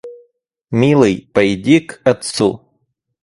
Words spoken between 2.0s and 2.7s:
отцу.